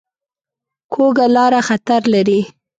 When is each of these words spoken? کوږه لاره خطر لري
کوږه 0.93 1.25
لاره 1.35 1.59
خطر 1.67 2.01
لري 2.13 2.39